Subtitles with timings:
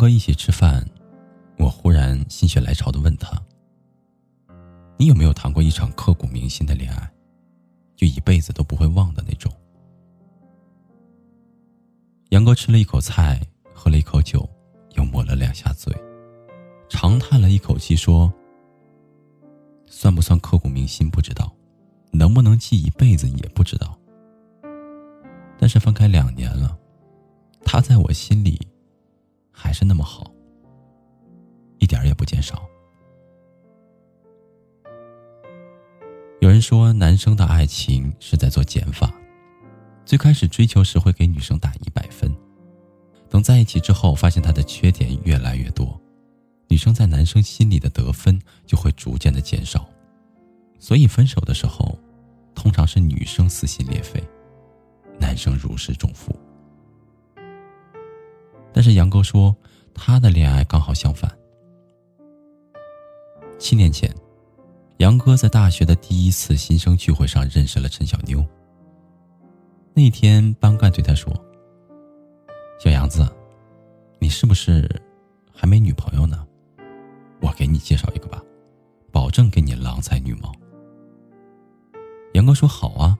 [0.00, 0.82] 哥一起吃饭，
[1.58, 3.38] 我忽然心血来潮的问他
[4.96, 7.12] ：“你有没有谈过一场刻骨铭心的恋爱，
[7.96, 9.52] 就一辈子都不会忘的那种？”
[12.32, 13.38] 杨哥吃了一口菜，
[13.74, 14.48] 喝了一口酒，
[14.94, 15.94] 又抹了两下嘴，
[16.88, 18.32] 长叹了一口气说
[19.84, 21.54] ：“算不算刻骨铭心不知道，
[22.10, 23.98] 能不能记一辈子也不知道。
[25.58, 26.74] 但是分开两年了，
[27.66, 28.58] 他在我心里。”
[29.62, 30.32] 还是那么好，
[31.78, 32.66] 一点也不减少。
[36.40, 39.12] 有人说，男生的爱情是在做减法，
[40.06, 42.34] 最开始追求时会给女生打一百分，
[43.28, 46.00] 等在一起之后，发现他的缺点越来越多，
[46.68, 49.86] 女生在男生心里的得分就会逐渐的减少，
[50.78, 51.98] 所以分手的时候，
[52.54, 54.22] 通常是女生撕心裂肺，
[55.18, 56.34] 男生如释重负。
[58.72, 59.54] 但是杨哥说，
[59.92, 61.30] 他的恋爱刚好相反。
[63.58, 64.14] 七年前，
[64.98, 68.44] 杨哥在大学的第一次新生聚会上认识了陈小妞。
[69.92, 71.32] 那天，班干对他说
[72.82, 73.28] ：“小杨子，
[74.18, 74.88] 你是不是
[75.52, 76.46] 还没女朋友呢？
[77.42, 78.42] 我给你介绍一个吧，
[79.10, 80.54] 保证给你郎才女貌。”
[82.32, 83.18] 杨哥说：“好啊，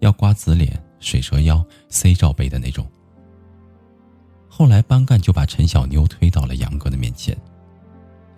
[0.00, 2.86] 要瓜子脸、水蛇腰、C 罩杯的那种。”
[4.56, 7.36] 后来，班干就把陈小妞推到了杨哥的面前。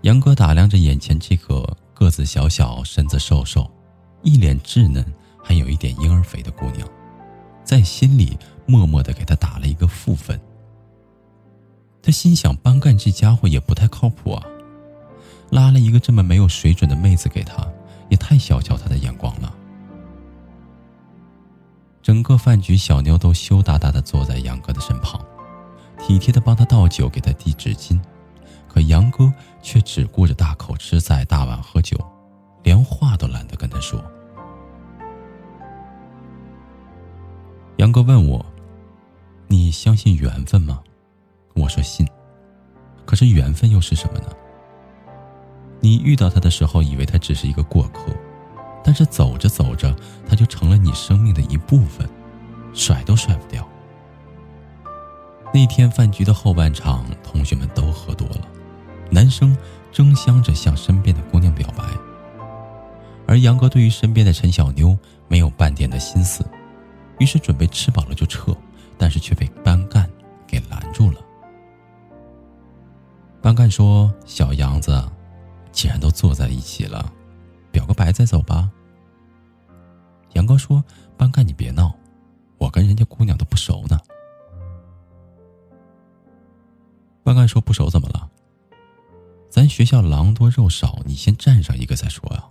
[0.00, 3.70] 杨哥打量着眼前这个个子小小、身子瘦瘦、
[4.22, 5.04] 一脸稚嫩，
[5.44, 6.88] 还有一点婴儿肥的姑娘，
[7.62, 10.40] 在心里默默的给她打了一个负分。
[12.00, 14.42] 他心想：班干这家伙也不太靠谱啊，
[15.50, 17.62] 拉了一个这么没有水准的妹子给他，
[18.08, 19.54] 也太小瞧他的眼光了。
[22.00, 25.22] 整个饭局，小妞都羞答答的坐在杨哥的身旁。
[26.06, 27.98] 体贴的帮他倒酒，给他递纸巾，
[28.68, 31.98] 可杨哥却只顾着大口吃菜、大碗喝酒，
[32.62, 34.00] 连话都懒得跟他说。
[37.78, 38.46] 杨哥问我
[39.48, 40.80] ：“你相信缘分吗？”
[41.56, 42.06] 我说：“信。”
[43.04, 44.28] 可是缘分又是什么呢？
[45.80, 48.14] 你遇到他的时候，以为他只是一个过客，
[48.84, 49.92] 但是走着走着，
[50.24, 52.08] 他就成了你生命的一部分，
[52.72, 53.68] 甩都甩不掉。
[55.56, 58.46] 那天饭局的后半场，同学们都喝多了，
[59.10, 59.56] 男生
[59.90, 61.82] 争相着向身边的姑娘表白，
[63.26, 64.94] 而杨哥对于身边的陈小妞
[65.28, 66.44] 没有半点的心思，
[67.18, 68.54] 于是准备吃饱了就撤，
[68.98, 70.06] 但是却被班干
[70.46, 71.20] 给拦住了。
[73.40, 75.02] 班干说：“小杨子，
[75.72, 77.10] 既然都坐在一起了，
[77.70, 78.70] 表个白再走吧。”
[80.34, 80.84] 杨哥说
[81.16, 81.94] ：“班干，你别闹，
[82.58, 83.98] 我跟人家姑娘都不熟呢。”
[87.26, 88.30] 班干说：“不熟怎么了？
[89.50, 92.48] 咱学校狼多肉少，你先占上一个再说啊。”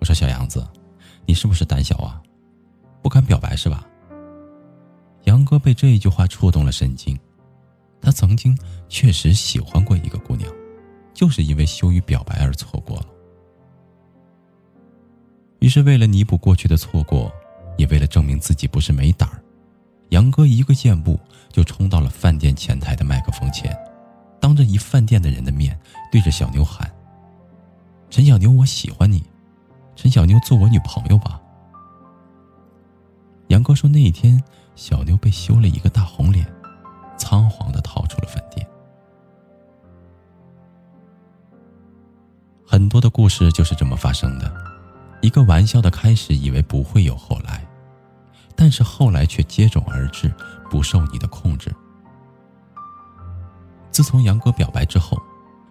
[0.00, 0.66] 我说：“小杨子，
[1.26, 2.22] 你是不是胆小啊？
[3.02, 3.86] 不敢表白是吧？”
[5.24, 7.18] 杨哥被这一句话触动了神经，
[8.00, 10.50] 他曾经确实喜欢过一个姑娘，
[11.12, 13.06] 就是因为羞于表白而错过了。
[15.58, 17.30] 于是，为了弥补过去的错过，
[17.76, 19.43] 也为了证明自己不是没胆儿。
[20.14, 21.18] 杨哥一个箭步
[21.50, 23.76] 就冲到了饭店前台的麦克风前，
[24.40, 25.76] 当着一饭店的人的面，
[26.12, 26.88] 对着小妞喊
[28.10, 29.24] ：“陈小妞，我喜欢你，
[29.96, 31.40] 陈小妞，做我女朋友吧。”
[33.50, 34.40] 杨哥说：“那一天，
[34.76, 36.46] 小妞被羞了一个大红脸，
[37.18, 38.64] 仓皇的逃出了饭店。”
[42.64, 44.54] 很多的故事就是这么发生的，
[45.22, 47.63] 一个玩笑的开始，以为不会有后来。
[48.56, 50.32] 但是后来却接踵而至，
[50.70, 51.74] 不受你的控制。
[53.90, 55.20] 自从杨哥表白之后，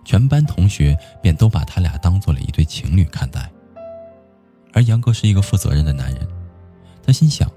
[0.06, 3.51] 全班同学便都把他俩当做了一对情侣看待。
[4.74, 6.27] 而杨哥是一个负责任的男人，
[7.06, 7.50] 他心想，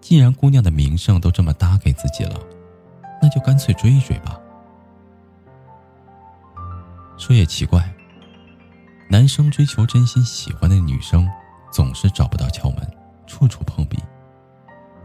[0.00, 2.38] 既然姑娘的名声都这么搭给自己了，
[3.20, 4.38] 那就干脆追一追吧。
[7.18, 7.92] 说也奇怪，
[9.08, 11.28] 男生追求真心喜欢的女生，
[11.72, 13.98] 总是找不到窍门，处处碰壁。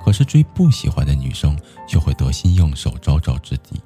[0.04, 1.58] 可是追不喜欢的女生
[1.88, 3.80] 却会得心应手，招招之敌。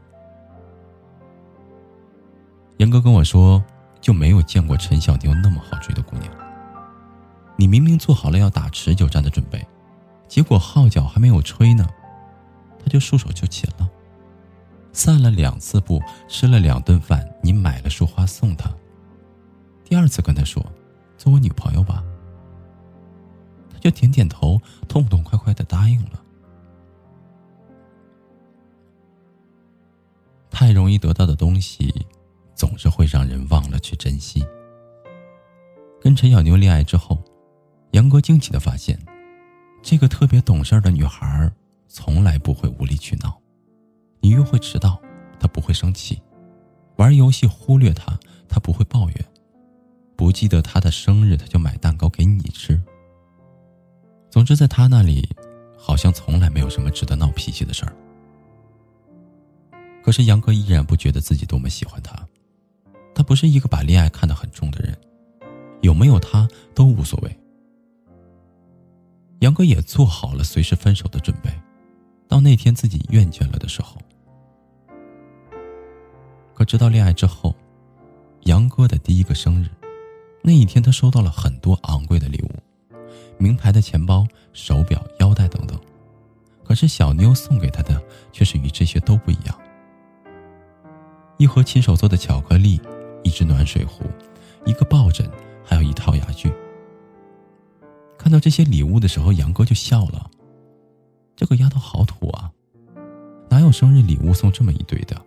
[2.77, 3.63] 严哥跟我说，
[4.01, 6.31] 就没有见过陈小妞那么好追的姑娘。
[7.57, 9.65] 你明明做好了要打持久战的准备，
[10.27, 11.88] 结果号角还没有吹呢，
[12.79, 13.89] 他就束手就擒了。
[14.91, 18.69] 散了两次步，吃了两顿饭，你买了束花送他。
[19.83, 20.65] 第二次跟他说，
[21.17, 22.03] 做我女朋友吧。
[23.86, 26.20] 就点点头，痛痛快快的答应了。
[30.50, 31.94] 太容易得到的东西，
[32.56, 34.44] 总是会让人忘了去珍惜。
[36.02, 37.24] 跟陈小妞恋爱之后，
[37.92, 39.00] 杨哥惊奇的发现，
[39.84, 41.52] 这个特别懂事的女孩，
[41.88, 43.40] 从来不会无理取闹。
[44.20, 45.00] 你约会迟到，
[45.40, 46.20] 她不会生气；
[46.96, 48.18] 玩游戏忽略她，
[48.50, 49.26] 她不会抱怨。
[50.16, 52.82] 不记得她的生日，她就买蛋糕给你吃。
[54.36, 55.30] 总之，在他那里，
[55.78, 57.96] 好像从来没有什么值得闹脾气的事儿。
[60.04, 62.14] 可是杨哥依然不觉得自己多么喜欢他，
[63.14, 64.94] 他不是一个把恋爱看得很重的人，
[65.80, 67.40] 有没有他都无所谓。
[69.40, 71.50] 杨哥也做好了随时分手的准备，
[72.28, 73.98] 到那天自己厌倦了的时候。
[76.54, 77.56] 可直到恋爱之后，
[78.42, 79.70] 杨哥的第一个生日。
[80.42, 82.50] 那一天，他收到了很多昂贵的礼物，
[83.38, 85.80] 名牌的钱包、手表、腰带等等。
[86.64, 88.02] 可是小妞送给他的
[88.32, 89.56] 却是与这些都不一样：
[91.38, 92.82] 一盒亲手做的巧克力，
[93.24, 94.06] 一只暖水壶，
[94.66, 95.30] 一个抱枕，
[95.64, 96.52] 还有一套牙具。
[98.18, 100.32] 看到这些礼物的时候，杨哥就笑了
[101.38, 102.52] ：“这个丫头好土啊，
[103.50, 105.22] 哪有生日礼物送这么一堆的？”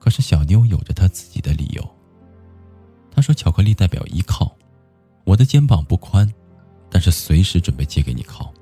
[0.00, 1.88] 可是小妞有着她自己的理由。
[3.12, 4.56] 她说：“巧克力代表依靠，
[5.30, 6.28] 我的肩膀不宽，
[6.90, 8.52] 但是随时准备借给你靠。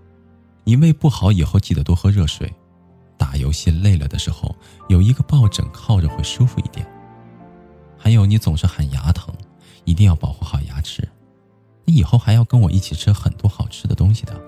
[0.65, 2.53] 你胃不好以后记得多喝热水。
[3.17, 4.55] 打游戏累了的时候，
[4.87, 6.87] 有一个抱枕靠着会舒服一点。
[7.97, 9.35] 还有你总是喊牙疼，
[9.85, 11.09] 一定要保护好牙齿。
[11.87, 14.39] 你以后还要跟我一起吃很多好吃的东西的。”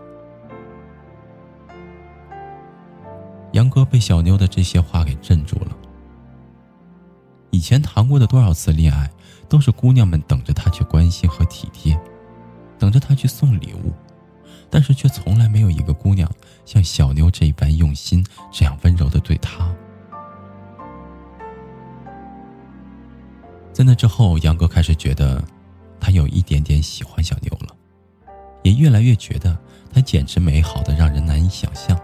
[3.52, 5.75] 杨哥被小妞的这些话给镇住了。
[7.50, 9.11] 以前谈过的多少次恋爱？
[9.49, 12.00] 都是姑娘们等着他去关心和体贴，
[12.81, 13.93] 等着他去送礼物，
[14.71, 16.29] 但是却从来没有一个姑娘
[16.65, 19.71] 像小妞这一般用心，这样温柔的对他。
[23.71, 25.44] 在那之后，杨哥开始觉得，
[26.00, 27.77] 他有一点点喜欢小妞了，
[28.62, 29.56] 也越来越觉得
[29.93, 31.99] 她简直美好的让人难以想象。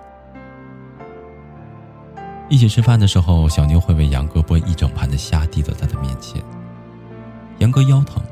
[2.48, 6.40] 一起吃饭的时候，小妞会为杨哥剥一整盘的虾递到他的面前。
[7.58, 8.22] 杨哥腰疼，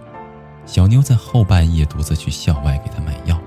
[0.75, 3.41] 小妞在后半夜独自去校外给他买药。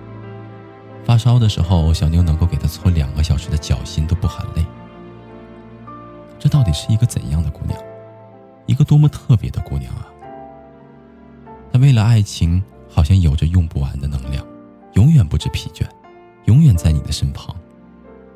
[1.04, 4.66] 发烧的时候，小妞能够给他搓两个小时的脚心都不喊累。
[6.40, 7.78] 这到底是一个怎样的姑娘？
[8.66, 10.08] 一个多么特别的姑娘啊！
[11.74, 14.42] 她为了爱情，好像有着用不完的能量，
[14.94, 15.86] 永远不知疲倦，
[16.46, 17.54] 永远在你的身旁。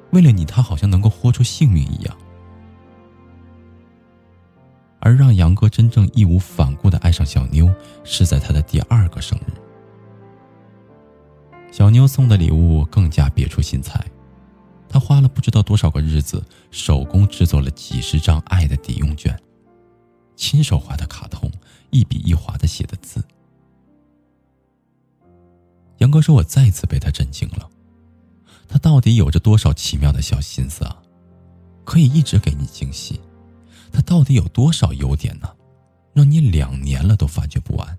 [0.09, 2.13] 为了你，她好像能够豁出性命一样。
[5.01, 9.51] 而让杨哥真正义无反顾的爱上小妞，是在他的第二个生日。
[11.71, 14.05] 小妞送的礼物更加别出心裁，
[14.87, 19.35] 他花了不知道多少个日子，手工制作了几十张爱的抵用卷，
[20.35, 21.49] 亲手画的卡通，
[21.89, 23.23] 一笔一划的写的字。
[25.97, 27.69] 杨哥说：“我再次被他震惊了，
[28.67, 31.01] 他到底有着多少奇妙的小心思啊？
[31.85, 33.19] 可以一直给你惊喜。”
[33.91, 35.49] 他到底有多少优点呢？
[36.13, 37.97] 让你两年了都发掘不完。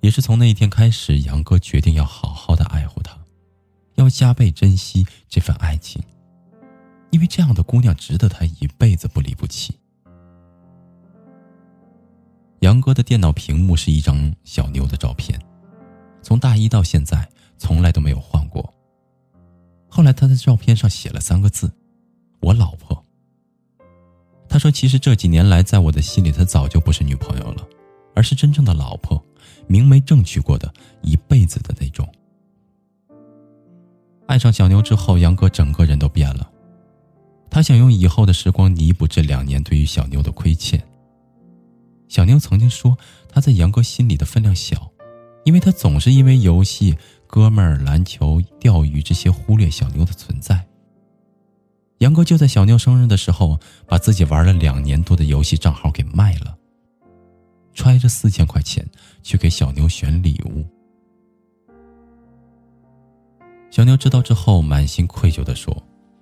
[0.00, 3.18] 也是从那一天开始，杨哥决定要好好的爱护她，
[3.94, 6.02] 要加倍珍惜这份爱情，
[7.10, 9.74] 因为这样的姑娘值得他一辈子不离不弃。
[12.60, 15.40] 杨哥的电脑屏幕是一张小妞的照片，
[16.22, 18.72] 从大一到现在从来都没有换过。
[19.88, 21.72] 后来他在照片上写了三个字。
[22.40, 23.04] 我老婆。
[24.48, 27.66] 他说：“其实这几年来，在我的心里，她早就不是女朋友了，
[28.14, 29.22] 而是真正的老婆，
[29.66, 32.08] 明媒正娶过的，一辈子的那种。”
[34.26, 36.50] 爱上小妞之后，杨哥整个人都变了。
[37.50, 40.82] 他想用以后的时光弥补这两年对于小妞的亏欠。
[42.08, 42.96] 小妞曾经说，
[43.28, 44.90] 他在杨哥心里的分量小，
[45.44, 50.64] 因为他总是因为游戏、哥们儿、篮球、钓鱼这些忽略小妞的存在。
[51.98, 56.56] 杨哥就在小妞生日的时候，把自己玩了两年多的游戏账号给卖了，
[57.72, 58.86] 揣着四千块钱
[59.22, 60.64] 去给小妞选礼物。
[63.70, 65.74] 小妞知道之后，满心愧疚的说：“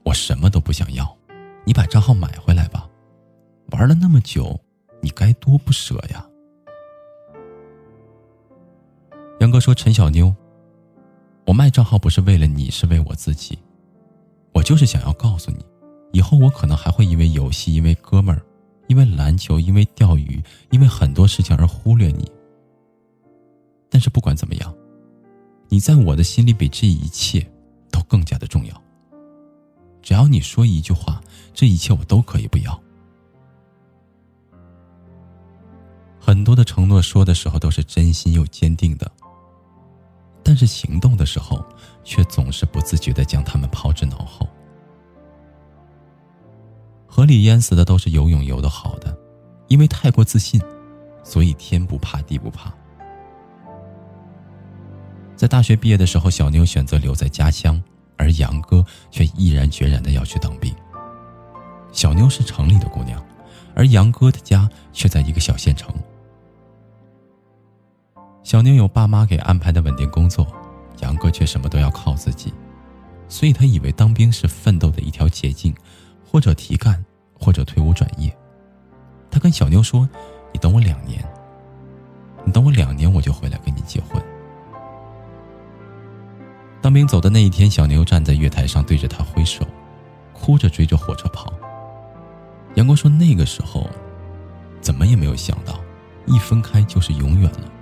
[0.05, 1.17] 我什么都不想要，
[1.65, 2.89] 你把账号买回来吧。
[3.71, 4.61] 玩了那么久，
[5.01, 6.25] 你该多不舍呀。”
[9.41, 10.35] 杨哥说：“陈小妞，
[11.47, 13.59] 我卖账号不是为了你，是为我自己。
[14.55, 15.63] 我就是想要告诉你，
[16.13, 18.41] 以后我可能还会因为游戏，因为哥们儿，
[18.87, 22.31] 因为篮球，因为钓鱼，因为很多事情而忽略你。
[23.91, 24.75] 但是不管怎么样。”
[25.71, 27.45] 你在我的心里比这一切
[27.91, 28.83] 都更加的重要。
[30.03, 31.21] 只要你说一句话，
[31.53, 32.81] 这一切我都可以不要。
[36.21, 39.11] 很多的承诺说的时候都是真心又坚定的，
[40.45, 41.65] 但是行动的时候
[42.05, 44.47] 却总是不自觉的将他们抛之脑后。
[47.07, 49.17] 河里淹死的都是游泳游的好的，
[49.69, 50.61] 因为太过自信，
[51.23, 52.73] 所以天不怕地不怕。
[55.37, 57.83] 在大学毕业的时候，小妞选择留在家乡，
[58.17, 60.75] 而杨哥却毅然决然的要去当兵。
[61.93, 63.25] 小妞是城里的姑娘，
[63.75, 65.41] 而杨哥的家却在一个
[68.55, 68.63] 小县城。
[68.63, 70.47] 小妞有爸妈给安排的稳定工作，
[71.01, 72.55] 杨哥却什么都要靠自己，
[73.29, 75.75] 所以他以为当兵是奋斗的一条捷径，
[76.25, 77.05] 或者提干，
[77.37, 78.33] 或者退伍转业。
[79.29, 80.09] 他跟小妞说
[80.55, 81.21] ：“你等我两年，
[82.45, 84.23] 你等我两年，我就回来跟你结婚。”
[86.81, 89.67] 当兵走的那一天，小牛站在月台上对着他挥手，
[90.33, 91.53] 哭着追着火车跑。
[92.77, 93.91] 杨哥说：“那个时候，
[94.81, 95.81] 怎么也没有想到，
[96.27, 97.74] 一分开就是永远了。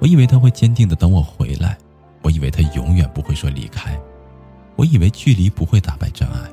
[0.00, 1.78] 我以为他会坚定的等我回来，
[2.22, 4.00] 我以为他永远不会说离开，
[4.76, 6.50] 我以为距离不会打败真爱，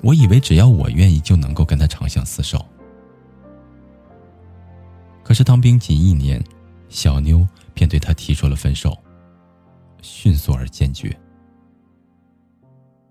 [0.00, 2.64] 我以为只要我愿意就能够跟他长相厮守。
[5.22, 6.42] 可是当兵仅一年，
[6.88, 8.96] 小妞便对他提出了分手。”
[10.06, 11.16] 迅速而坚决。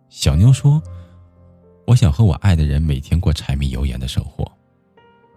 [0.10, 0.79] 小妞说
[1.88, 4.50] ：“我想和我爱的人每天过柴米油盐的生活。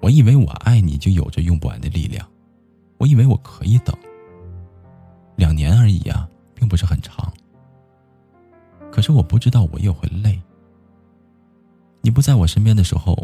[0.03, 2.29] 我以为我爱你就有着用不完的力量，
[2.99, 3.97] 我以为我可以等。
[5.37, 7.33] 两年而已啊，并不是很长。
[8.91, 10.41] 可是我不知道我也会累。
[12.01, 13.15] 你不在我身边的时候，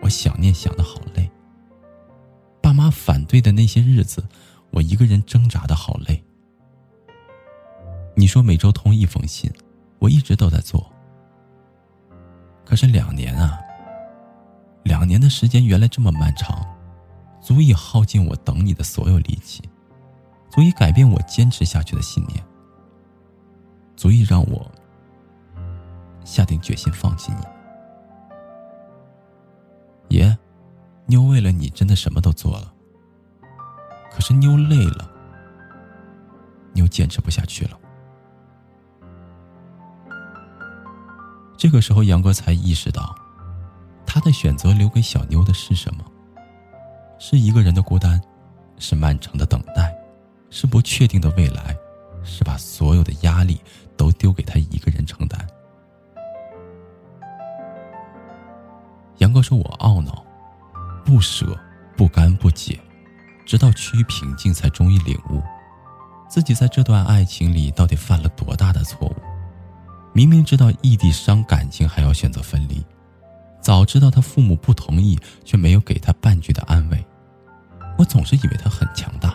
[0.00, 1.28] 我想念想的好累。
[2.60, 4.24] 爸妈反对的那些日子，
[4.70, 6.22] 我一个人挣扎的好累。”
[8.14, 9.50] 你说每周通一封信，
[9.98, 10.90] 我一直都在做。
[12.64, 13.58] 可是两年啊，
[14.84, 16.64] 两年的时间原来这么漫长，
[17.46, 19.62] 足以耗尽我等你的所有力气，
[20.50, 22.44] 足以改变我坚持下去的信念，
[23.94, 24.68] 足以让我
[26.24, 30.16] 下定决心放弃你。
[30.16, 30.36] 爷，
[31.06, 32.74] 妞为了你真的什么都做了，
[34.10, 35.08] 可是妞累了，
[36.72, 37.78] 妞坚持不下去了。
[41.56, 43.14] 这个时候，杨哥才意识到，
[44.04, 46.04] 他的选择留给小妞的是什么？
[47.18, 48.20] 是一个人的孤单，
[48.78, 49.94] 是漫长的等待，
[50.50, 51.76] 是不确定的未来，
[52.22, 53.60] 是把所有的压力
[53.96, 55.46] 都丢给他一个人承担。
[59.18, 60.24] 杨哥说：“我懊恼、
[61.04, 61.58] 不舍、
[61.96, 62.78] 不甘、不解，
[63.46, 65.42] 直到趋于平静，才终于领悟，
[66.28, 69.16] 自己在这段爱情里到底犯了多大的错误。”
[70.12, 72.82] 明明知道异地伤感情，还要选择分离；
[73.60, 77.05] 早知道他父母不同意，却没有给他半句的安慰。
[77.98, 79.34] 我总是以为她很强大，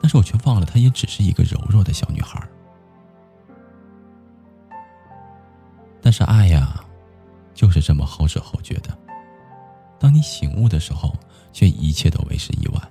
[0.00, 2.42] 但是我却忘了，她也只是一个柔弱的小女孩。
[6.02, 6.84] 但是爱呀，
[7.54, 8.96] 就是这么后知后觉的。
[9.98, 11.16] 当你醒悟的时候，
[11.52, 12.90] 却一切都为时已晚。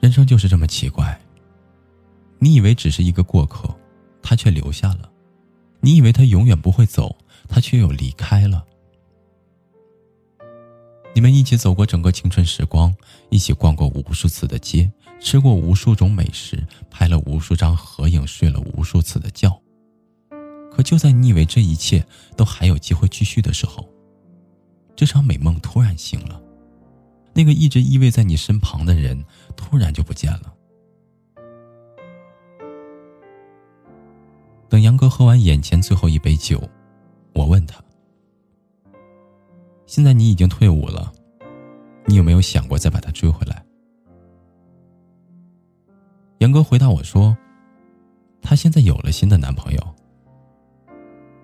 [0.00, 1.20] 人生就是这么奇怪。
[2.38, 3.68] 你以为只是一个过客，
[4.22, 5.10] 他却留下了；
[5.80, 7.16] 你以为他永远不会走，
[7.48, 8.64] 他却又离开了。
[11.16, 12.94] 你们一起走过整个青春时光，
[13.30, 19.50] 一起逛过无数次的街，吃过无数种美食，拍了无数张合影，睡了无数次的觉。
[20.70, 22.04] 可就在你以为这一切
[22.36, 23.88] 都还有机会继续的时候，
[24.94, 26.38] 这场美梦突然醒了，
[27.32, 29.24] 那个一直依偎在你身旁的人
[29.56, 30.52] 突然就不见了。
[34.68, 36.62] 等杨哥喝完眼前最后一杯酒，
[37.32, 37.82] 我问他
[39.86, 41.10] ：“现在你已经退伍了，
[42.04, 43.64] 你有没有想过再把他追回来？”
[46.40, 47.34] 杨哥回答我说
[48.42, 49.80] ：“他现在有了新的男朋友，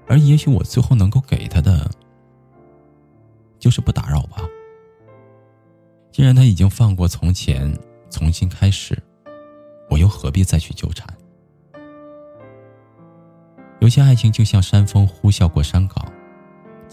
[0.06, 1.90] 而也许我最后能够给他的，
[3.58, 4.46] 就是不打扰吧。
[6.10, 7.74] 既然他已经放过从前，
[8.10, 9.02] 重新开始，
[9.88, 11.08] 我又何必再去纠缠？
[13.80, 16.11] 有些爱情就像山风呼啸过山岗，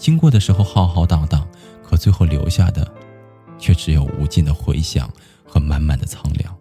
[0.00, 1.46] 经过的时候浩浩荡荡，
[1.82, 2.90] 可最后留下的，
[3.58, 5.12] 却只有无尽的回响
[5.44, 6.56] 和满满的苍凉。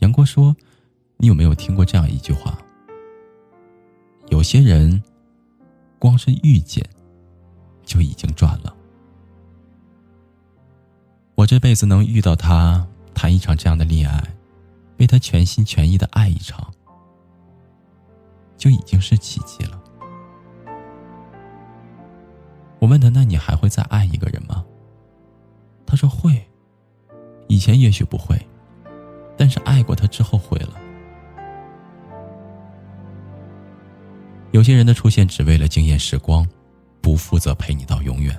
[0.00, 0.54] 杨过说
[1.16, 2.58] ：“你有没有听过这样一句话？
[4.26, 5.00] 有些人，
[6.00, 6.84] 光是遇见，
[7.84, 8.74] 就已经赚了。
[11.36, 14.20] 我这辈子能遇到他，谈一场这样的恋爱，
[14.96, 16.74] 被他全心全意的爱一场，
[18.56, 19.80] 就已经是奇迹了。”
[22.78, 24.64] 我问他：“那你还会再爱一个人吗？”
[25.86, 26.40] 他说：“会。
[27.48, 28.38] 以前也许不会。”
[29.36, 30.74] 但是爱过他之后会了。
[34.50, 36.46] 有些人的出现只为了惊艳时光，
[37.00, 38.36] 不负责陪你到永远。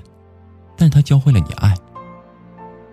[0.75, 1.73] 但是他教会了你爱，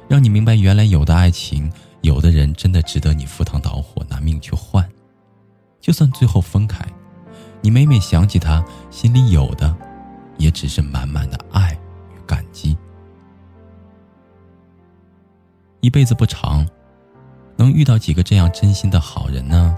[0.08, 1.72] 让你明白原来有的爱情，
[2.02, 4.88] 有的人真的值得你赴汤蹈火拿命去换。
[5.80, 6.84] 就算最后分开，
[7.60, 9.76] 你每每想起他，心里有的，
[10.38, 11.72] 也只是满满的爱
[12.14, 12.76] 与感激。
[15.80, 16.66] 一辈子不长。
[17.58, 19.74] 能遇到几个这样真心的好人呢？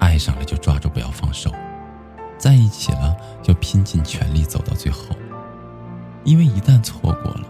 [0.00, 1.48] 爱上了就抓住不要放手，
[2.36, 5.14] 在一起了就拼尽全力走到最后，
[6.24, 7.46] 因为一旦错过了，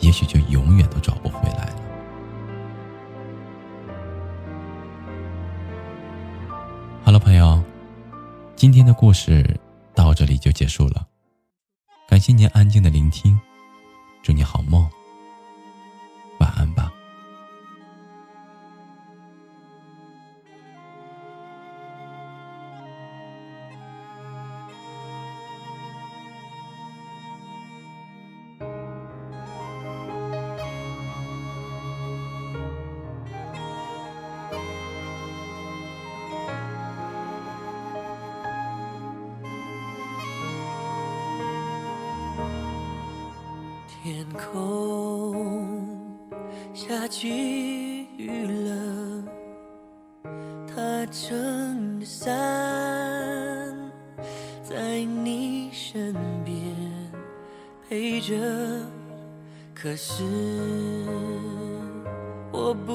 [0.00, 1.76] 也许就永远都找不回来了。
[7.04, 7.62] 好了，朋友，
[8.56, 9.60] 今天的故事
[9.94, 11.06] 到这里就结束了，
[12.08, 13.38] 感谢您安静的聆听，
[14.22, 14.90] 祝你好梦。
[44.04, 45.96] 天空
[46.74, 48.28] 下起雨
[48.68, 49.24] 了，
[50.68, 52.30] 他撑着伞
[54.62, 56.12] 在你身
[56.44, 56.54] 边
[57.88, 58.34] 陪着，
[59.74, 60.22] 可是
[62.52, 62.92] 我不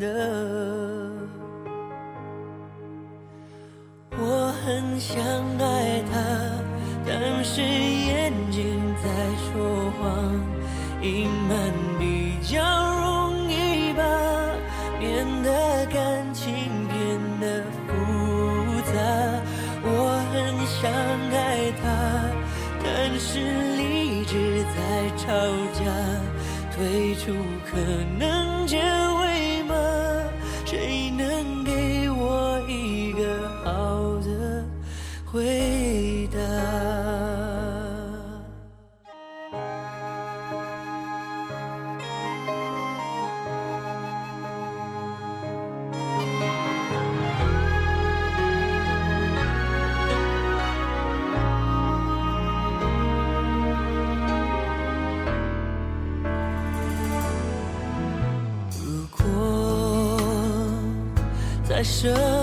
[0.00, 0.06] 的，
[4.18, 5.16] 我很想
[5.58, 6.18] 爱他，
[7.06, 9.08] 但是眼睛在
[9.46, 10.02] 说谎，
[11.02, 12.58] 隐瞒比较
[13.00, 14.02] 容易吧，
[14.98, 16.52] 变得感情
[16.88, 16.98] 变
[17.40, 17.90] 得复
[18.92, 18.92] 杂。
[19.82, 19.88] 我
[20.32, 20.34] 很
[20.66, 20.90] 想
[21.32, 21.84] 爱他，
[22.82, 23.38] 但是
[23.76, 24.34] 理智
[24.74, 24.78] 在
[25.16, 25.26] 吵
[25.74, 25.80] 架。
[26.72, 27.34] 退出
[27.70, 27.76] 可
[28.18, 28.24] 能
[61.82, 62.39] 舍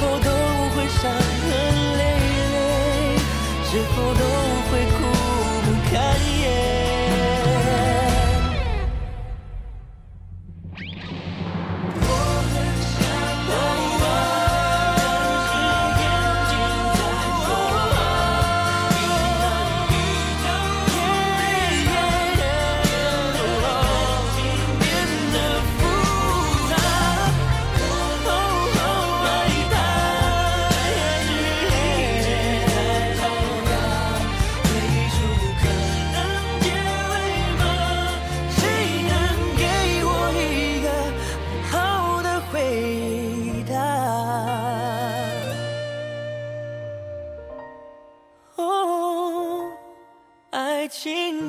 [0.00, 0.30] 否都
[0.74, 2.02] 会伤痕累
[2.52, 3.18] 累
[3.64, 4.43] 是否都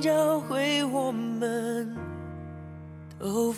[0.06, 1.98] 教会我们，
[3.18, 3.55] 都。